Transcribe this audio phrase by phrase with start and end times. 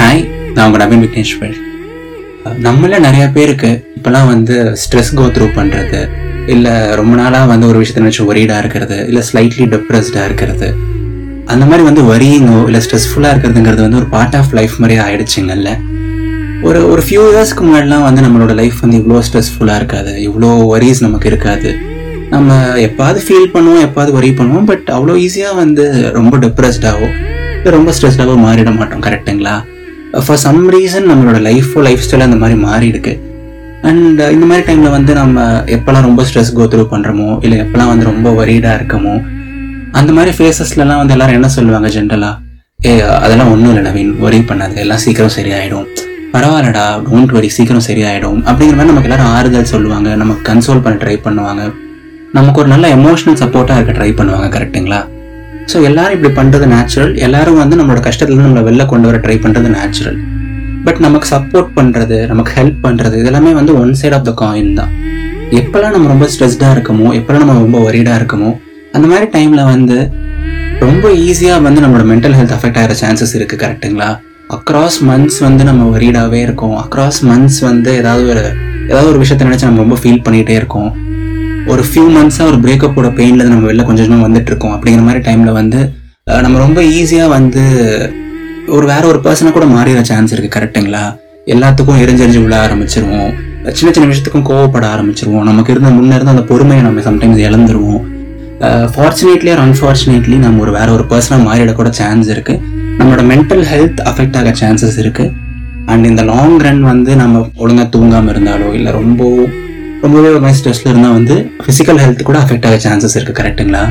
[0.00, 0.20] Hi
[0.54, 1.54] நான் உங்கள் நவீன் விக்னேஸ்வர்.
[2.66, 6.00] நம்மள நிறைய பேருக்கு இப்போலாம் வந்து ஸ்ட்ரெஸ் கோ த்ரூ பண்ணுறது
[6.54, 10.68] இல்லை ரொம்ப நாளாக வந்து ஒரு விஷயத்தை நினச்சி ஒரீடாக இருக்கிறது இல்லை ஸ்லைட்லி டிப்ரெஸ்டாக இருக்கிறது.
[11.52, 15.72] அந்த மாதிரி வந்து வரியிங்கோ இல்லை ஸ்ட்ரெஸ்ஃபுல்லாக இருக்கிறதுங்கிறது வந்து ஒரு பார்ட் ஆஃப் லைஃப் மாதிரியே ஆயிடுச்சுங்கல்ல.
[16.68, 21.30] ஒரு ஒரு ஃபியூ இயர்ஸ்க்கு முன்னாடிலாம் வந்து நம்மளோட லைஃப் வந்து இவ்வளோ ஸ்ட்ரெஸ்ஃபுல்லாக இருக்காது இவ்வளோ வரிஸ் நமக்கு
[21.32, 21.72] இருக்காது.
[22.34, 25.86] நம்ம எப்பாவது ஃபீல் பண்ணுவோம் எப்பாவது வரி பண்ணுவோம் பட் அவ்வளோ ஈஸியாக வந்து
[26.18, 27.10] ரொம்ப டிப்ரெஸ்டாகவோ
[27.58, 29.56] இல்லை ரொம்ப ஸ்ட்ரெஸ்டாகவோ மாறிட மாட்டோம் கரெக்டுங்களா
[30.26, 33.14] ஃபார் சம் ரீசன் நம்மளோட லைஃபோ லைஃப் ஸ்டைல் அந்த மாதிரி மாறி இருக்கு.
[33.88, 35.44] அண்ட் uh, இந்த மாதிரி டைமில் வந்து நம்ம
[35.76, 39.14] எப்போல்லாம் ரொம்ப ஸ்ட்ரெஸ் கோ த்ரூ பண்ணுறோமோ இல்லை எப்போல்லாம் வந்து ரொம்ப வரீடாக இருக்கமோ
[39.98, 42.34] அந்த மாதிரி ஃபேஸஸ்லலாம் வந்து எல்லாரும் என்ன சொல்லுவாங்க ஜென்ரலாக
[42.88, 42.92] ஏ
[43.24, 45.86] அதெல்லாம் ஒன்றும் இல்லை நவீன் ஒரே பண்ணாது எல்லாம் சீக்கிரம் சரியாயிடும்.
[46.34, 48.40] பரவாயில்லடா டோன்ட் வரி சீக்கிரம் சரியாயிடும்.
[48.48, 51.62] அப்படிங்கிற மாதிரி நமக்கு எல்லாரும் ஆறுதல் சொல்லுவாங்க நமக்கு கன்சோல் பண்ண ட்ரை பண்ணுவாங்க.
[52.38, 55.00] நமக்கு ஒரு நல்ல எமோஷனல் சப்போர்ட்டாக இருக்க ட்ரை பண்ணுவாங்க கரெக்டுங்களா
[55.70, 59.70] ஸோ எல்லாரும் இப்படி பண்ணுறது நேச்சுரல் எல்லாரும் வந்து நம்மளோட கஷ்டத்துலேருந்து நம்மளை வெளில கொண்டு வர ட்ரை பண்ணுறது
[59.76, 60.18] நேச்சுரல்
[60.86, 64.92] பட் நமக்கு சப்போர்ட் பண்ணுறது நமக்கு ஹெல்ப் பண்ணுறது இதெல்லாமே வந்து one side of the coin தான்.
[65.60, 68.50] எப்போல்லாம் நம்ம ரொம்ப ஸ்ட்ரெஸ்டாக இருக்கமோ எப்போல்லாம் நம்ம ரொம்ப ஒரீடாக இருக்கமோ
[68.96, 69.98] அந்த மாதிரி டைமில் வந்து
[70.86, 74.08] ரொம்ப ஈஸியாக வந்து நம்மளோட மென்டல் ஹெல்த் அஃபெக்ட் ஆகிற சான்சஸ் இருக்குது கரெக்டுங்களா
[74.56, 76.76] அக்ராஸ் மந்த்ஸ் வந்து நம்ம ஒரீடாகவே இருக்கோம்.
[76.84, 78.44] அக்ராஸ் மந்த்ஸ் வந்து ஏதாவது ஒரு
[78.90, 80.90] ஏதாவது ஒரு விஷயத்த நினச்சி நம்ம ரொம்ப ஃபீல் பண்ணிகிட்டே இருக்கோம்.
[81.72, 85.56] ஒரு ஃபியூ மந்த்ஸாக ஒரு பிரேக்கப்போட பெயினில் நம்ம வெளில கொஞ்சம் கொஞ்சமாக வந்துட்டு இருக்கோம் அப்படிங்கிற மாதிரி டைமில்
[85.60, 85.80] வந்து
[86.44, 87.62] நம்ம ரொம்ப ஈஸியாக வந்து
[88.76, 91.02] ஒரு வேற ஒரு பர்சனை கூட மாறிட சான்ஸ் இருக்குது கரெக்டுங்களா
[91.54, 93.30] எல்லாத்துக்கும் எரிஞ்செரிஞ்சு விழ ஆரம்பிச்சிருவோம்.
[93.78, 95.46] சின்ன சின்ன விஷயத்துக்கும் கோவப்பட ஆரம்பிச்சிருவோம்.
[95.50, 98.02] நமக்கு இருந்த முன்னே இருந்த அந்த பொறுமையை நம்ம சம்டைம்ஸ் இழந்துருவோம்.
[98.94, 102.60] ஃபார்ச்சுனேட்லி ஆர் அன்ஃபார்ச்சுனேட்லி நம்ம ஒரு வேற ஒரு பர்சனாக மாறிடக்கூட கூட சான்ஸ் இருக்குது
[102.98, 105.32] நம்மளோட மென்டல் ஹெல்த் அஃபெக்ட் ஆக சான்சஸ் இருக்குது
[105.92, 109.22] அண்ட் இந்த லாங் ரன் வந்து நம்ம ஒழுங்காக தூங்காமல் இருந்தாலோ இல்லை ரொம்ப
[110.02, 113.82] ரொம்பவே ஒரு மாதிரி ஸ்ட்ரெஸ்ல இருந்தால் வந்து ஃபிசிக்கல் ஹெல்த் கூட அஃபெக்ட் ஆக சான்சஸ் இருக்குது கரெக்ட்டுங்களா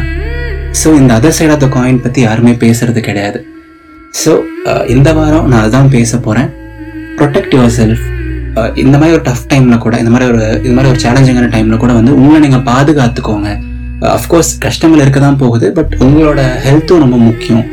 [0.81, 3.39] ஸோ இந்த other side of the coin பற்றி யாருமே பேசுறது கிடையாது.
[4.21, 4.31] ஸோ
[4.71, 6.49] uh, இந்த வாரம் நான் அதுதான் பேச போகிறேன்
[7.17, 8.05] ப்ரொடெக்ட் யுவர் செல்ஃப்
[8.81, 11.93] இந்த மாதிரி ஒரு டஃப் டைமில் கூட இந்த மாதிரி ஒரு இது மாதிரி ஒரு சேலஞ்சிங்கான டைமில் கூட
[11.93, 13.49] வந்து உங்களை நீங்கள் பாதுகாத்துக்கோங்க.
[14.01, 17.65] Uh, அஃப்கோர்ஸ் கஷ்டங்கள் இருக்க தான் போகுது பட் உங்களோட ஹெல்த்தும் ரொம்ப முக்கியம்.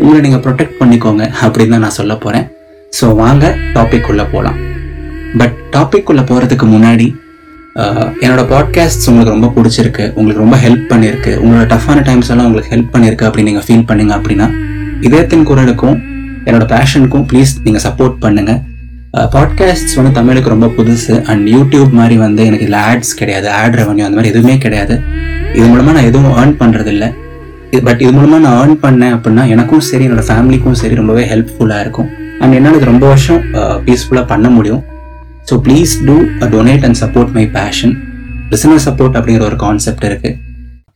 [0.00, 2.46] உங்களை நீங்கள் ப்ரொடெக்ட் பண்ணிக்கோங்க அப்படின்னு தான் நான் சொல்ல போகிறேன்
[2.92, 3.44] ஸோ வாங்க
[3.74, 4.58] டாபிக் உள்ளே போகலாம்
[5.40, 7.06] பட் டாபிக் உள்ளே போகிறதுக்கு முன்னாடி
[8.22, 12.90] என்னோட பாட்காஸ்ட் உங்களுக்கு ரொம்ப பிடிச்சிருக்கு உங்களுக்கு ரொம்ப ஹெல்ப் பண்ணியிருக்கு உங்களோட டஃப்பான டைம்ஸ் எல்லாம் உங்களுக்கு ஹெல்ப்
[12.94, 14.46] பண்ணியிருக்கு அப்படின்னு நீங்கள் ஃபீல் பண்ணுங்க அப்படின்னா
[15.06, 15.98] இதயத்தின் குரலுக்கும்
[16.46, 18.52] என்னோட பேஷனுக்கும் ப்ளீஸ் நீங்கள் சப்போர்ட் பண்ணுங்க.
[19.34, 24.04] பாட்காஸ்ட்ஸ் வந்து தமிழுக்கு ரொம்ப புதுசு அண்ட் யூடியூப் மாதிரி வந்து எனக்கு இதில் ஆட்ஸ் கிடையாது ஆட் ரெவன்யூ
[24.08, 24.94] அந்த மாதிரி எதுவுமே கிடையாது.
[25.56, 27.08] இது மூலமாக நான் எதுவும் ஏர்ன் பண்ணுறது இல்லை
[27.86, 32.08] பட் இது மூலமாக நான் ஏர்ன் பண்ணேன் அப்படின்னா எனக்கும் சரி என்னோட ஃபேமிலிக்கும் சரி ரொம்பவே ஹெல்ப்ஃபுல்லாக இருக்கும்.
[32.42, 33.40] அண்ட் என்னால் இது ரொம்ப வருஷம்
[33.86, 34.82] பீஸ்ஃபுல்லாக பண்ண முடியும்.
[35.48, 36.16] So please to
[36.54, 37.94] donate and support my passion
[38.52, 40.30] business support அப்படிங்கிற ஒரு கான்செப்ட் இருக்கு.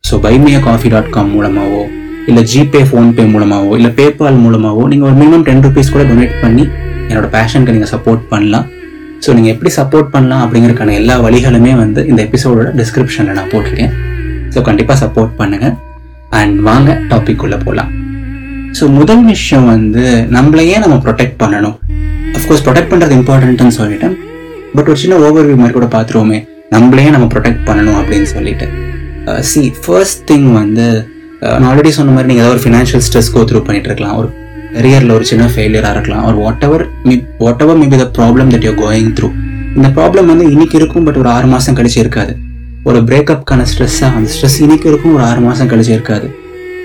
[0.07, 1.83] So buy me a coffee dot com மூலமாகவோ
[2.29, 6.63] இல்லை ஜிபே ஃபோன்பே மூலமாகவோ இல்லை பேபால் மூலமாகவோ நீங்கள் ஒரு மினிமம் டென் ருபீஸ் கூட டொனேட் பண்ணி
[7.09, 8.65] என்னோட பேஷனுக்கு நீங்கள் சப்போர்ட் பண்ணலாம்.
[9.23, 13.93] ஸோ நீங்கள் எப்படி சப்போர்ட் பண்ணலாம் அப்படிங்கிறதுக்கான எல்லா வழிகளுமே வந்து இந்த எபிசோடோட டிஸ்கிரிப்ஷனில் நான் போட்டிருக்கேன்.
[14.53, 15.75] ஸோ கண்டிப்பாக சப்போர்ட் பண்ணுங்கள்
[16.41, 17.91] அண்ட் வாங்க டாபிக் உள்ளே போகலாம்
[18.77, 20.03] ஸோ முதல் விஷயம் வந்து
[20.37, 21.75] நம்மளையே நம்ம ப்ரொடெக்ட் பண்ணணும்.
[22.37, 24.15] அஃப்கோர்ஸ் ப்ரொடெக்ட் பண்ணுறது இம்பார்ட்டன்ட்னு சொல்லிட்டேன்.
[24.75, 26.39] பட் ஒரு சின்ன ஓவர்வியூ மாதிரி கூட பார்த்துருவோமே.
[26.73, 28.67] நம்மளே நம்ம ப்ரொடெக்ட் பண்ணணும் அப்படின்னு சொல்லிட்டு.
[29.49, 30.85] சி ஃபர்ஸ்ட் திங் வந்து
[31.45, 34.15] uh, நான் ஆல்ரெடி சொன்ன மாதிரி நீங்கள் ஏதாவது ஒரு ஃபினான்ஷியல் ஸ்ட்ரெஸ் கோ த்ரூ பண்ணிட்டு இருக்கலாம்.
[34.21, 34.29] ஒரு
[34.75, 36.25] கரியரில் ஒரு சின்ன ஃபெயிலியராக இருக்கலாம்.
[36.29, 36.83] ஒரு whatever
[37.65, 39.29] whatever maybe the problem that you going through
[39.77, 42.33] இந்த ப்ராப்ளம் வந்து இன்னைக்கு இருக்கும் பட் ஒரு ஆறு மாதம் கழிச்சு இருக்காது.
[42.89, 46.27] ஒரு பிரேக்கப்கான ஸ்ட்ரெஸ்ஸாக அந்த ஸ்ட்ரெஸ் இன்னைக்கு இருக்கும் ஒரு ஆறு மாதம் கழிச்சு இருக்காது.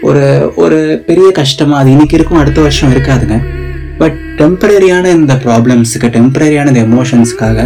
[0.09, 0.25] ஒரு
[0.65, 3.39] ஒரு பெரிய கஷ்டமாக அது இன்னைக்கு இருக்கும் அடுத்த வருஷம் இருக்காதுங்க.
[4.01, 7.59] பட் டெம்பரரியான இந்த ப்ராப்ளம்ஸுக்கு டெம்பரரியான இந்த எமோஷன்ஸ்க்காக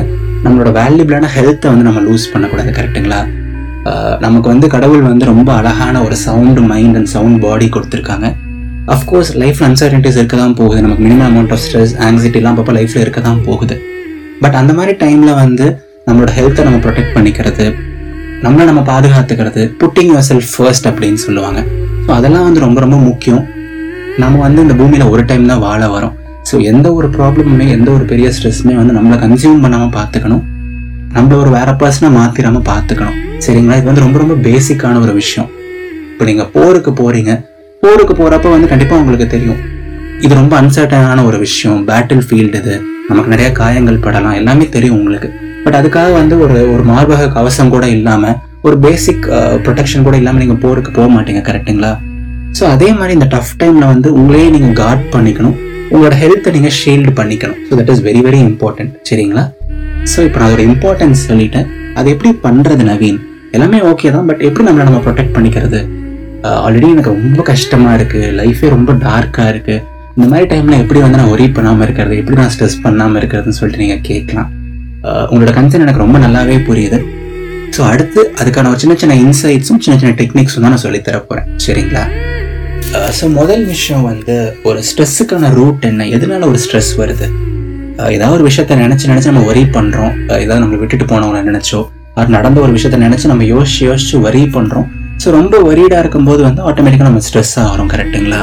[0.44, 3.20] நம்மளோட வேல்யூபிளான ஹெல்த்தை வந்து நம்ம லூஸ் பண்ணக்கூடாது கரெக்ட்டுங்களா
[4.24, 8.26] நமக்கு வந்து கடவுள் வந்து ரொம்ப அழகான ஒரு sound mind and sound body கொடுத்துருக்காங்க.
[8.94, 10.80] அஃப்கோர்ஸ் லைஃப் அன்சர்டன்டிஸ் இருக்க தான் போகுது.
[10.84, 13.76] நமக்கு மினிமம் அமௌண்ட் ஆஃப் ஸ்ட்ரெஸ் ஆங்ஸைட்டிலாம் அப்பப்போ லைஃப்பில் இருக்க தான் போகுது.
[14.42, 15.66] பட் அந்த மாதிரி டைமில் வந்து
[16.06, 17.66] நம்மளோட ஹெல்த்தை நம்ம ப்ரொடெக்ட் பண்ணிக்கிறது
[18.44, 21.60] நம்மளை நம்ம பாதுகாத்துக்கிறது புட்டிங் யுவர் செல்ஃப் ஃபர்ஸ்ட் அப்படின்னு சொல்லுவாங்க.
[22.06, 23.44] ஸோ அதெல்லாம் வந்து ரொம்ப ரொம்ப முக்கியம்.
[24.22, 26.16] நம்ம வந்து இந்த பூமியில் ஒரு டைம் தான் வாழ வரோம்.
[26.52, 30.42] ஸோ எந்த ஒரு ப்ராப்ளமுமே எந்த ஒரு பெரிய ஸ்ட்ரெஸ்ஸுமே வந்து நம்மளை கன்சியூம் பண்ணாம பார்த்துக்கணும்.
[31.14, 33.16] நம்மள ஒரு வேற பர்சனை மாற்றிடாமல் பார்த்துக்கணும்.
[33.44, 33.76] சரிங்களா?
[33.80, 35.48] இது வந்து ரொம்ப ரொம்ப பேசிக்கான ஒரு விஷயம்.
[36.10, 37.32] இப்போ நீங்கள் போருக்கு போகிறீங்க
[37.84, 39.60] போருக்கு போகிறப்ப வந்து கண்டிப்பாக உங்களுக்கு தெரியும்.
[40.24, 41.80] இது ரொம்ப அன்சர்டனான ஒரு விஷயம்.
[41.88, 42.76] பேட்டில் ஃபீல்டு இது.
[43.08, 44.36] நமக்கு நிறைய காயங்கள் படலாம்.
[44.42, 45.30] எல்லாமே தெரியும் உங்களுக்கு.
[45.64, 48.38] பட் அதுக்காக வந்து ஒரு ஒரு மார்பக கவசம் கூட இல்லாமல்
[48.68, 49.26] ஒரு பேசிக்
[49.66, 51.92] ப்ரொடெக்ஷன் கூட இல்லாமல் நீங்கள் போருக்கு போக மாட்டீங்க கரெக்ட்டுங்களா
[52.58, 55.58] ஸோ அதே மாதிரி இந்த டஃப் டைம்ல வந்து உங்களையே நீங்கள் கார்ட் பண்ணிக்கணும்.
[55.92, 57.58] உங்களோட ஹெல்த்தை நீங்கள் ஷீல்டு பண்ணிக்கணும்.
[57.68, 59.44] So that is very very important சரிங்களா?
[60.12, 61.66] ஸோ இப்போ நான் அதோட இம்பார்ட்டன்ஸ் சொல்லிட்டேன்.
[61.98, 63.20] அது எப்படி பண்றது நவீன்?
[63.56, 65.80] எல்லாமே ஓகே தான் பட் எப்படி நம்மளை நம்ம ப்ரொடெக்ட் பண்ணிக்கிறது?
[66.64, 68.20] ஆல்ரெடி எனக்கு ரொம்ப கஷ்டமா இருக்கு.
[68.40, 69.76] லைஃபே ரொம்ப டார்க்கா இருக்கு.
[70.16, 72.14] இந்த மாதிரி டைமில் எப்படி வந்து நான் ஒரே பண்ணாமல் இருக்கிறது?
[72.20, 74.50] எப்படி நான் ஸ்ட்ரெஸ் பண்ணாமல் இருக்கிறதுன்னு சொல்லிட்டு நீங்கள் கேட்கலாம்.
[75.30, 77.00] உங்களோட கன்சர்ன் எனக்கு ரொம்ப நல்லாவே புரியுது.
[77.76, 82.04] ஸோ அடுத்து அதுக்கான ஒரு சின்ன சின்ன இன்சைட்ஸும் சின்ன சின்ன டெக்னிக்ஸும் தான் நான் சொல்லித்தர போகிறேன் சரிங்களா?
[82.92, 84.34] ஸோ முதல் விஷயம் வந்து
[84.68, 86.04] ஒரு ஸ்ட்ரெஸ்ஸுக்கான ரூட் என்ன?
[86.04, 87.26] எதனால ஒரு ஸ்ட்ரெஸ் வருது?
[88.14, 90.12] ஏதாவது ஒரு விஷயத்த நினச்சி நினச்சி நம்ம ஒரி பண்ணுறோம்
[90.44, 91.80] ஏதாவது நம்மளை விட்டுட்டு போனவங்களை நினச்சோ
[92.14, 94.86] அது நடந்த ஒரு விஷயத்த நினச்சி நம்ம யோசிச்சு யோசிச்சு ஒரி பண்ணுறோம்
[95.22, 98.40] ஸோ ரொம்ப வரீடாக இருக்கும்போது வந்து ஆட்டோமேட்டிக்காக நம்ம ஸ்ட்ரெஸ் ஆகிறோம் கரெக்ட்டுங்களா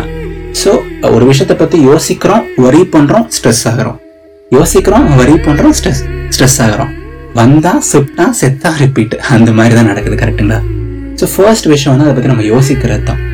[0.61, 0.71] ஸோ
[1.15, 3.97] ஒரு விஷயத்தை பற்றி யோசிக்கிறோம் ஒரி பண்ணுறோம் ஸ்ட்ரெஸ் ஆகிறோம்.
[4.51, 6.03] யோசிக்கிறோம் வரி பண்ணுறோம் ஸ்ட்ரெஸ்
[6.35, 6.91] ஸ்ட்ரெஸ் ஆகிறோம்.
[7.33, 10.59] வந்தால் சுட்டா செத்தா ரிப்பீட் அந்த மாதிரி தான் நடக்குது கரெக்ட்டுங்களா
[11.21, 13.28] ஸோ ஃபர்ஸ்ட் விஷயம் வந்து அதை பற்றி நம்ம யோசிக்கிறது தான்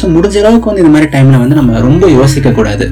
[0.00, 2.86] ஸோ முடிஞ்ச அளவுக்கு வந்து இந்த மாதிரி டைமில் வந்து நம்ம ரொம்ப யோசிக்க கூடாது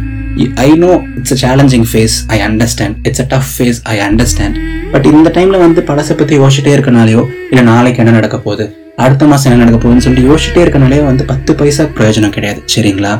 [0.66, 4.56] I know it's a challenging phase I understand it's a tough phase I understand
[4.92, 8.64] but இந்த டைமில் வந்து பழசை பற்றி யோசிச்சிட்டே இருக்கனாலேயோ இல்லை நாளைக்கு என்ன நடக்க போகுது
[9.04, 13.12] அடுத்த மாதம் என்ன நடக்க போகுதுன்னு சொல்லிட்டு யோசிச்சிட்டே இருக்கனாலேயோ வந்து பத்து பைசா பிரயோஜனம் கிடையாது சரிங்களா?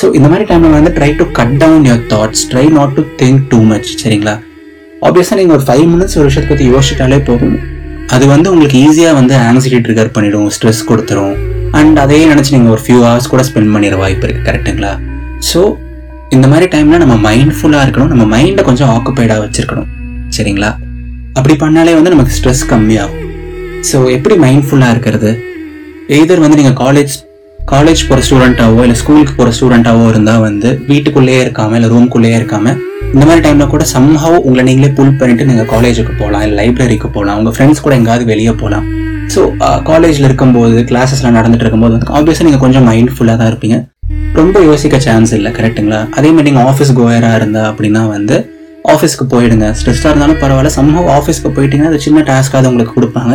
[0.00, 3.42] ஸோ இந்த மாதிரி டைமில் வந்து try to cut down your thoughts try not to think
[3.50, 4.34] too much சரிங்களா?
[5.06, 7.56] ஆப்வியஸாக நீங்கள் ஒரு ஃபைவ் மினிட்ஸ் ஒரு விஷயத்தை பற்றி யோசிச்சிட்டாலே போதும்.
[8.14, 11.34] அது வந்து உங்களுக்கு ஈஸியாக வந்து ஆங்ஸைட்டி ட்ரிகர் பண்ணிடும் ஸ்ட்ரெஸ் கொடுத்துரும்.
[11.80, 14.92] அண்ட் அதையே நினச்சி நீங்கள் ஒரு ஃபியூ ஹவர்ஸ் கூட ஸ்பெண்ட் பண்ணிடுற வாய்ப்பு இருக்குது கரெக்ட்டுங்களா
[15.50, 15.60] ஸோ
[16.34, 18.12] இந்த மாதிரி டைமில் நம்ம மைண்ட்ஃபுல்லாக இருக்கணும்.
[18.12, 19.88] நம்ம மைண்டை கொஞ்சம் ஆக்குப்பைடாக வச்சுருக்கணும்.
[20.36, 20.70] சரிங்களா?
[21.38, 23.20] அப்படி பண்ணாலே வந்து நமக்கு ஸ்ட்ரெஸ் கம்மியாகும்.
[23.88, 25.30] ஸோ எப்படி மைண்ட்ஃபுல்லாக இருக்கிறது?
[26.16, 27.14] எய்தர் வந்து நீங்கள் காலேஜ்
[27.72, 32.74] காலேஜ் போகிற ஸ்டூடெண்ட்டாவோ இல்லை ஸ்கூலுக்கு போகிற ஸ்டூடெண்ட்டாவோ இருந்தால் வந்து வீட்டுக்குள்ளேயே இருக்காமல் இல்லை ரூம்குள்ளேயே இருக்காம
[33.14, 37.38] இந்த மாதிரி டைமில் கூட சம்ஹவ் உங்களை நீங்களே புல் பண்ணிட்டு நீங்கள் காலேஜுக்கு போகலாம் இல்லை லைப்ரரிக்கு போகலாம்
[37.40, 38.86] உங்கள் ஃப்ரெண்ட்ஸ் கூட எங்கேயாவது வெளியே போகலாம்
[39.34, 39.42] ஸோ
[39.88, 43.76] காலேஜில் uh, இருக்கும்போது கிளாஸஸ்லாம் நடந்துட்டு இருக்கும்போது வந்து ஆப்வியஸாக நீங்கள் கொஞ்சம் மைண்ட்ஃபுல்லாக தான் இருப்பீங்க.
[44.40, 48.36] ரொம்ப யோசிக்க சான்ஸ் இல்லை கரெக்ட்டுங்களா அதே மாதிரி நீங்கள் ஆஃபீஸ் கோயராக இருந்தா அப்படின்னா வந்து
[48.94, 49.66] ஆஃபீஸ்க்கு போயிடுங்க.
[49.78, 50.72] ஸ்ட்ரெஸ்ஸாக இருந்தாலும் பரவாயில்ல.
[50.78, 53.34] சம்ஹவ் ஆஃபீஸ்க்கு போயிட்டீங்கன்னா அது சின்ன டாஸ்க்காக உங்களுக்கு கொடுப்பாங்க.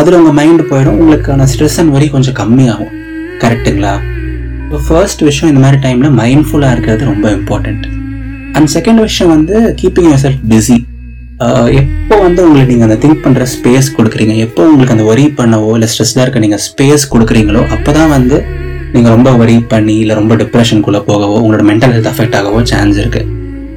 [0.00, 0.98] அதில் உங்கள் மைண்ட் போயிடும்.
[1.00, 2.94] உங்களுக்கான ஸ்ட்ரெஸ் அண்ட் வரி கொஞ்சம் கம்மியாகும்.
[3.44, 3.94] கரெக்ட்டுங்களா
[4.64, 7.86] இப்போ ஃபர்ஸ்ட் விஷயம் இந்த மாதிரி டைமில் மைண்ட்ஃபுல்லாக இருக்கிறது ரொம்ப இம்பார்ட்டண்ட்
[8.56, 10.78] அண்ட் செகண்ட் விஷயம் வந்து கீப்பிங் யோர் செல்ஃப் பிஸி
[11.78, 14.34] எப்போ வந்து உங்களுக்கு நீங்கள் அந்த திங்க் பண்ணுற ஸ்பேஸ் கொடுக்குறீங்க?
[14.38, 18.36] எப்போ உங்களுக்கு அந்த ஒரி பண்ணவோ இல்லை ஸ்ட்ரெஸ்ஸாக இருக்க நீங்கள் ஸ்பேஸ் கொடுக்குறீங்களோ அப்போ தான் வந்து
[18.94, 23.26] நீங்கள் ரொம்ப ஒரி பண்ணி இல்லை ரொம்ப டிப்ரெஷனுக்குள்ளே போகவோ உங்களோட மென்டல் ஹெல்த் அஃபெக்ட் ஆகவோ சான்ஸ் இருக்குது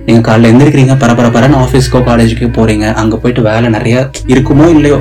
[0.08, 5.00] நீங்கள் காலையில் எழுந்திருக்கிறீங்க பரபரப்பரன்னு ஆஃபீஸ்க்கோ காலேஜுக்கோ போகிறீங்க அங்கே போயிட்டு வேலை நிறையா இருக்குமோ இல்லையோ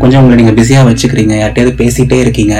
[0.00, 2.54] கொஞ்சம் உங்களை நீங்கள் பிஸியாக வச்சுக்கிறீங்க யார்ட்டையாவது பேசிகிட்டே இருக்கீங்க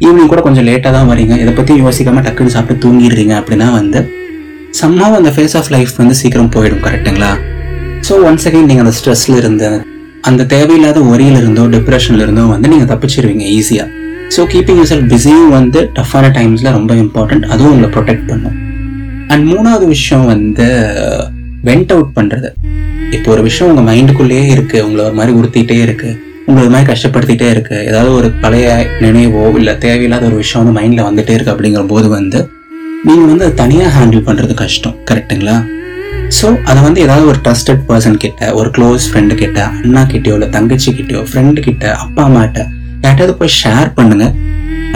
[0.00, 4.00] ஈவினிங் கூட கொஞ்சம் லேட்டாக தான் வரீங்க இதை பற்றி யோசிக்காமல் டக்குன்னு சாப்பிட்டு தூங்கிடுறீங்க அப்படின்னா வந்து
[4.74, 7.32] சம்மாவும் அந்த ஃபேஸ் ஆஃப் லைஃப் வந்து சீக்கிரம் போயிடும் கரெக்ட்டுங்களா
[8.06, 9.68] ஸோ ஒன்ஸ் அகைன் நீங்கள் அந்த ஸ்ட்ரெஸ்ல இருந்து
[10.22, 13.88] அந்த தேவையில்லாத ஒரியில இருந்தோ டிப்ரெஷன்ல இருந்தோ வந்து நீங்கள் தப்பிச்சிருவீங்க ஈஸியாக
[14.36, 18.56] ஸோ கீப்பிங் யூர் செல்ஃப் பிஸியும் வந்து டஃப்பான டைம்ஸில் ரொம்ப இம்பார்ட்டன்ட் அதுவும் உங்களை ப்ரொடெக்ட் பண்ணும்.
[19.32, 20.66] அண்ட் மூணாவது விஷயம் வந்து
[21.64, 22.48] வெண்ட் அவுட் பண்ணுறது
[23.12, 26.16] இப்போ ஒரு விஷயம் உங்கள் மைண்டுக்குள்ளேயே இருக்குது உங்களை ஒரு மாதிரி உறுத்திட்டே இருக்குது
[26.46, 28.68] உங்களை ஒரு மாதிரி கஷ்டப்படுத்திட்டே இருக்குது ஏதாவது ஒரு பழைய
[29.00, 32.40] நினைவோ இல்லை தேவையில்லாத ஒரு விஷயம் வந்து மைண்டில் வந்துட்டே இருக்குது அப்படிங்கிற போது வந்து
[33.04, 34.96] நீங்கள் வந்து அதை தனியாக ஹேண்டில் பண்ணுறது கஷ்டம்.
[35.10, 35.56] கரெக்ட்டுங்களா
[36.38, 40.48] ஸோ அதை வந்து ஏதாவது ஒரு ட்ரஸ்டட் பர்சன் கிட்ட ஒரு க்ளோஸ் ஃப்ரெண்டு கிட்ட அண்ணா கிட்டயோ இல்லை
[40.56, 42.60] தங்கச்சி கிட்டயோ ஃப்ரெண்டு கிட்ட அப்பா அம்மாட்ட
[43.04, 44.26] யார்ட்டாவது போய் ஷேர் பண்ணுங்க.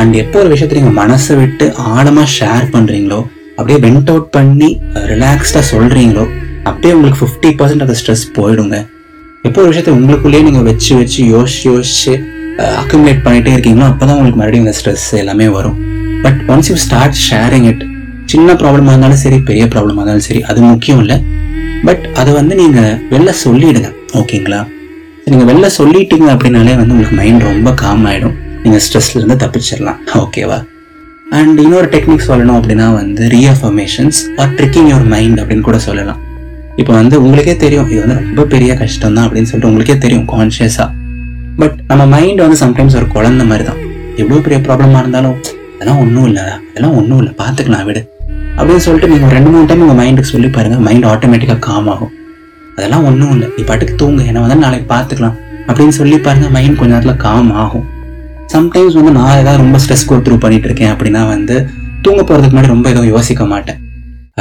[0.01, 3.21] அண்ட் எப்போ ஒரு விஷயத்த நீங்கள் மனசை விட்டு ஆழமாக ஷேர் பண்ணுறீங்களோ
[3.59, 4.69] அப்படியே வெண்ட் அவுட் பண்ணி
[5.13, 6.25] ரிலாக்ஸ்டாக சொல்கிறீங்களோ
[6.69, 8.77] அப்படியே உங்களுக்கு ஃபிஃப்டி பர்சன்ட் அந்த ஸ்ட்ரெஸ் போயிடுங்க.
[9.49, 12.15] எப்போ ஒரு விஷயத்த உங்களுக்குள்ளேயே நீங்கள் வச்சு வச்சு யோசிச்சு யோசிச்சு
[12.83, 15.77] அக்குமுலேட் பண்ணிட்டே இருக்கீங்களோ அப்போ தான் உங்களுக்கு மறுபடியும் இந்த ஸ்ட்ரெஸ் எல்லாமே வரும்.
[16.25, 17.85] But once you start sharing it
[18.33, 21.17] சின்ன ப்ராப்ளமாக இருந்தாலும் சரி பெரிய ப்ராப்ளமாக இருந்தாலும் சரி அது முக்கியம் இல்லை.
[21.87, 23.89] பட் அதை வந்து நீங்கள் வெளில சொல்லிடுங்க
[24.21, 24.61] ஓகேங்களா?
[25.33, 30.59] நீங்கள் வெளில சொல்லிட்டீங்க அப்படின்னாலே வந்து உங்களுக்கு மைண்ட் ரொம்ப காம் ஆகிடும் நீங்கள் ஸ்ட்ரெஸ்லேருந்து தப்பிச்சிடலாம் ஓகேவா?
[31.39, 36.21] அண்ட் இன்னொரு டெக்னிக் சொல்லணும் அப்படின்னா வந்து reaffirmations are tricking your mind அப்படின்னு கூட சொல்லலாம்.
[36.81, 40.89] இப்போ வந்து உங்களுக்கே தெரியும் இது வந்து ரொம்ப பெரிய கஷ்டம் தான் அப்படின்னு சொல்லிட்டு உங்களுக்கே தெரியும் கான்ஷியஸாக
[41.63, 43.81] பட் நம்ம மைண்ட் வந்து சம்டைம்ஸ் ஒரு குழந்த மாதிரி தான்
[44.23, 45.37] எவ்வளோ பெரிய ப்ராப்ளமாக இருந்தாலும்
[45.75, 48.03] அதெல்லாம் ஒன்றும் இல்லை அதெல்லாம் ஒன்றும் இல்லை பார்த்துக்கலாம் விடு.
[48.59, 52.13] அப்படின்னு சொல்லிட்டு நீங்கள் ரெண்டு மூணு டைம் உங்கள் மைண்டுக்கு சொல்லி பாருங்கள் மைண்ட் ஆட்டோமேட்டிக்காக காம் ஆகும்.
[52.77, 53.49] அதெல்லாம் ஒன்றும் இல்லை.
[53.57, 54.23] நீ பாட்டுக்கு தூங்க.
[54.31, 55.37] ஏன்னா வந்து நாளைக்கு பார்த்துக்கலாம்.
[55.69, 57.87] அப்படின்னு சொல்லி பாருங்கள் மைண்ட் கொஞ்ச நேரத்தில் காம் ஆகும்.
[58.55, 61.57] சம்டைம்ஸ் வந்து நான் ஏதாவது ரொம்ப ஸ்ட்ரெஸ் கோ த்ரூ பண்ணிட்டு இருக்கேன் அப்படின்னா வந்து
[62.05, 63.79] தூங்க போகிறதுக்கு முன்னாடி ரொம்ப எதுவும் யோசிக்க மாட்டேன்.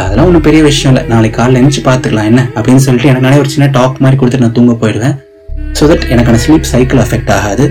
[0.01, 1.03] அதெல்லாம் ஒன்றும் பெரிய விஷயம் இல்லை.
[1.13, 2.41] நாளைக்கு காலையில் எழுந்துச்சு பார்த்துக்கலாம் என்ன?
[2.57, 5.15] அப்படின்னு சொல்லிட்டு எனக்கு ஒரு சின்ன டாக் மாதிரி கொடுத்துட்டு நான் தூங்க போயிடுவேன்.
[5.77, 7.65] ஸோ தட் எனக்கான ஸ்லீப் சைக்கிள் அஃபெக்ட் ஆகாது.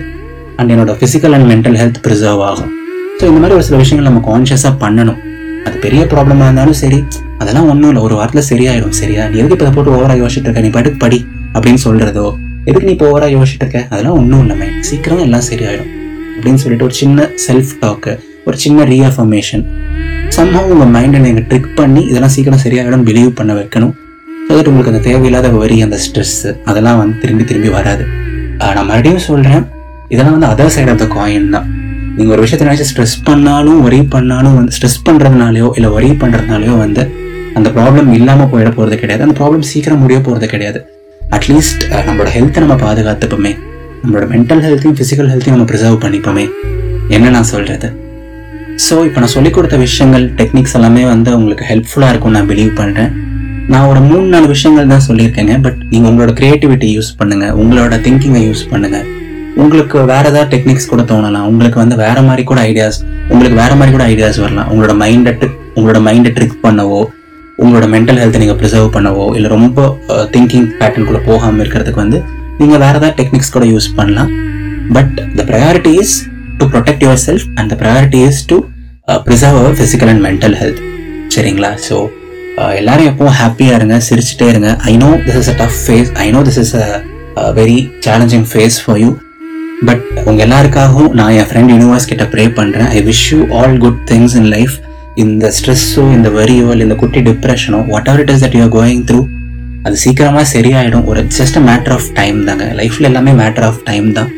[0.58, 2.70] அண்ட் என்னோட physical and mental health preserve ஆகும்.
[3.18, 5.20] ஸோ இந்த மாதிரி ஒரு சில விஷயங்கள் நம்ம கான்ஷியஸாக பண்ணணும்.
[5.66, 6.98] அது பெரிய ப்ராப்ளமாக இருந்தாலும் சரி
[7.40, 8.02] அதெல்லாம் ஒன்றும் இல்லை.
[8.06, 8.94] ஒரு வாரத்தில் சரியாயிடும்.
[9.00, 9.22] சரியா?
[9.30, 10.62] நீ எதுக்கு இப்போ போட்டு ஓவராக யோசிச்சுட்டு இருக்க?
[10.66, 11.18] நீ பாட்டுக்கு படி
[11.56, 12.26] அப்படின்னு சொல்கிறதோ
[12.68, 13.80] எதுக்கு நீ இப்போ ஓவராக யோசிச்சுட்டு இருக்க?
[13.92, 15.90] அதெல்லாம் ஒன்றும் இல்லை மைண்ட் சீக்கிரம் எல்லாம் சரியாயிடும்
[16.36, 18.14] அப்படின்னு சொல்லிட்டு ஒரு சின்ன செல்ஃப் டாக்கு
[18.48, 19.62] ஒரு சின்ன ரீஅஃபர்மேஷன்
[20.36, 23.94] சம்ஹவ் உங்கள் மைண்டை நீங்கள் ட்ரிக் பண்ணி இதெல்லாம் சீக்கிரம் சரியாயிடும் பிலீவ் பண்ண வைக்கணும்.
[24.48, 26.36] ஸோ தட் உங்களுக்கு அந்த தேவையில்லாத வரி அந்த ஸ்ட்ரெஸ்
[26.70, 28.04] அதெல்லாம் வந்து திரும்பி திரும்பி வராது.
[28.76, 29.64] நான் மறுபடியும் சொல்கிறேன்
[30.12, 31.66] இதெல்லாம் வந்து other side of the coin தான்.
[32.16, 37.02] நீங்கள் ஒரு விஷயத்தை நினச்சி ஸ்ட்ரெஸ் பண்ணாலும் ஒரே பண்ணாலும் வந்து ஸ்ட்ரெஸ் பண்ணுறதுனாலையோ இல்லை ஒரே பண்ணுறதுனாலையோ வந்து
[37.58, 39.22] அந்த ப்ராப்ளம் இல்லாமல் போயிட போகிறது கிடையாது.
[39.26, 40.80] அந்த ப்ராப்ளம் சீக்கிரம் முடிய போகிறது கிடையாது.
[41.36, 43.52] அட்லீஸ்ட் நம்மளோட ஹெல்த்தை நம்ம பாதுகாத்துப்போமே.
[44.02, 46.44] நம்மளோட மென்டல் ஹெல்த்தையும் ஃபிசிக்கல் ஹெல்த்தையும் நம்ம ப்ரிசர்வ் பண்ணிப்போமே.
[47.16, 47.88] என்ன நான் சொல்கிறது
[48.86, 53.12] ஸோ இப்போ நான் சொல்லிக் கொடுத்த விஷயங்கள் டெக்னிக்ஸ் எல்லாமே வந்து உங்களுக்கு ஹெல்ப்ஃபுல்லாக இருக்கும் நான் பிலீவ் பண்ணுறேன்
[53.72, 58.42] நான் ஒரு மூணு நாலு விஷயங்கள் தான் சொல்லியிருக்கேங்க பட் நீங்கள் உங்களோட க்ரியேட்டிவிட்டி யூஸ் பண்ணுங்கள் உங்களோட திங்கிங்கை
[58.48, 59.06] யூஸ் பண்ணுங்கள்
[59.62, 61.46] உங்களுக்கு வேற ஏதாவது டெக்னிக்ஸ் கூட தோணலாம்.
[61.50, 62.98] உங்களுக்கு வந்து வேற மாதிரி கூட ஐடியாஸ்
[63.32, 64.68] உங்களுக்கு வேற மாதிரி கூட ஐடியாஸ் வரலாம்.
[64.72, 65.32] உங்களோட மைண்டை
[65.76, 67.00] உங்களோட மைண்டை ட்ரிக் பண்ணவோ
[67.62, 69.86] உங்களோட மென்டல் ஹெல்த்தை நீங்கள் ப்ரிசர்வ் பண்ணவோ இல்லை ரொம்ப
[70.34, 72.18] திங்கிங் பேட்டர்னுக்குள்ளே போகாமல் இருக்கிறதுக்கு வந்து
[72.60, 74.30] நீங்கள் வேற ஏதாவது டெக்னிக்ஸ் கூட யூஸ் பண்ணலாம்.
[74.96, 76.14] But the priority is
[76.60, 78.58] to protect yourself and the priority is to
[79.26, 80.80] preserve our physical and mental health
[81.34, 81.70] சரிங்களா?
[81.86, 81.96] ஸோ
[82.80, 84.70] எல்லாரும் எப்பவும் ஹாப்பியாக இருங்க சிரிச்சுட்டே இருங்க.
[84.90, 86.86] I know this is a tough phase I know this is a
[87.60, 89.10] very challenging phase for you
[89.88, 92.90] but உங்க எல்லாருக்காகவும் நான் என் ஃப்ரெண்ட் யூனிவர்ஸ் கிட்ட ப்ரே பண்றேன்.
[92.98, 94.74] I wish you all good things in life
[95.24, 97.80] இந்த ஸ்ட்ரெஸ்ஸோ இந்த வரியோ இல்லை இந்த குட்டி டிப்ரெஷனோ
[98.10, 99.20] whatever it is that you going through
[99.86, 101.04] அது சீக்கிரமா சரியாயிடும்.
[101.10, 102.64] ஒரு ஜஸ்ட் மேட்டர் ஆஃப் டைம் தாங்க.
[102.80, 104.30] லைஃப்ல எல்லாமே மேட்டர் ஆஃப் டைம் தான்.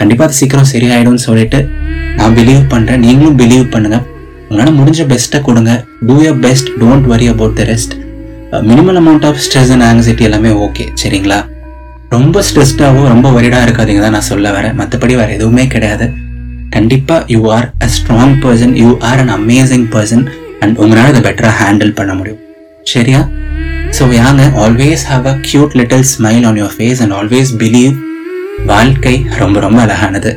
[0.00, 1.60] கண்டிப்பா அது சீக்கிரம் சரியாயிடும்னு சொல்லிட்டு
[2.18, 3.02] நான் பிலீவ் பண்றேன்.
[3.06, 4.00] நீங்களும் பிலீவ் பண்ணுங்க.
[4.48, 5.72] உங்களால் முடிஞ்ச பெஸ்ட்டை கொடுங்க.
[6.08, 7.94] Do your best don't worry about the rest
[8.70, 11.38] minimum amount of stress and anxiety எல்லாமே ஓகே சரிங்களா?
[12.14, 14.76] ரொம்ப ஸ்ட்ரெஸ்டாவோ ரொம்ப ஒரிடாக இருக்காதீங்க தான் நான் சொல்ல வரேன்.
[14.80, 16.06] மற்றபடி வேறு எதுவுமே கிடையாது.
[16.74, 20.24] கண்டிப்பாக you are a strong person you are an amazing person
[20.62, 22.40] and உங்களால் அதை பெட்டராக ஹேண்டில் பண்ண முடியும்.
[22.92, 23.20] சரியா?
[23.96, 27.94] So யாங்க always have a cute little smile on your face and always believe
[28.72, 30.32] வாழ்க்கை ரொம்ப ரொம்ப அழகானது.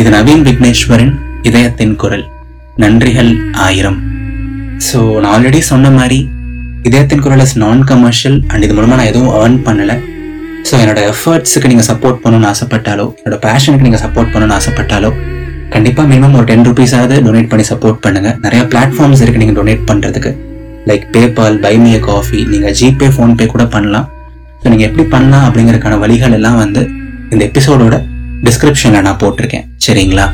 [0.00, 1.14] இது நவீன் விக்னேஸ்வரின்
[1.48, 2.24] இதயத்தின் குரல்.
[2.82, 3.32] நன்றிகள்
[3.66, 3.98] ஆயிரம்.
[4.88, 6.18] ஸோ நான் ஆல்ரெடி சொன்ன மாதிரி
[6.88, 9.96] இதயத்தின் குரல் இஸ் நான் கமர்ஷியல் அண்ட் இது மூலமாக நான் எதுவும் ஏர்ன் பண்ணலை.
[10.68, 15.10] ஸோ என்னோட எஃபர்ட்ஸுக்கு நீங்கள் சப்போர்ட் பண்ணணும்னு ஆசைப்பட்டாலோ என்னோட பேஷனுக்கு நீங்கள் சப்போர்ட் பண்ணணும்னு ஆசைப்பட்டாலோ
[15.74, 20.30] கண்டிப்பாக மினிமம் ஒரு டென் ருபீஸாவது டொனேட் பண்ணி சப்போர்ட் பண்ணுங்கள் நிறைய பிளாட்ஃபார்ம்ஸ் இருக்குது நீங்கள் டொனேட் பண்ணுறதுக்கு
[20.88, 24.06] like PayPal buy me a coffee நீங்கள் ஜிபே ஃபோன்பே கூட பண்ணலாம்.
[24.60, 26.82] ஸோ நீங்கள் எப்படி பண்ணலாம் அப்படிங்கிறதுக்கான வழிகள் எல்லாம் வந்து
[27.32, 27.96] இந்த எபிசோடோட
[28.46, 29.64] டிஸ்கிரிப்ஷனில் நான் போட்டிருக்கேன்.
[29.86, 30.26] சரிங்களா?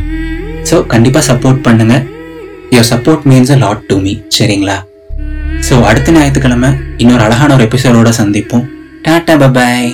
[0.68, 2.02] ஸோ கண்டிப்பாக சப்போர்ட் பண்ணுங்கள்
[2.76, 4.76] your support means a lot to me சரிங்களா?
[5.68, 6.70] ஸோ அடுத்த ஞாயிற்றுக்கிழமை
[7.02, 8.64] இன்னொரு அழகான ஒரு எபிசோடோட சந்திப்போம்.
[9.06, 9.90] Tata bye bye